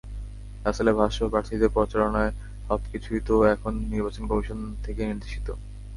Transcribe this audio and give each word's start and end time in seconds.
রাসেলের 0.65 0.95
ভাষ্য, 0.95 1.19
প্রার্থীদের 1.29 1.73
প্রচারণার 1.75 2.29
সবকিছুই 2.67 3.21
তো 3.27 3.35
এখন 3.45 3.73
নির্বাচন 3.91 4.23
কমিশন 4.27 4.59
থেকে 4.83 5.01
নির্দেশিত। 5.05 5.47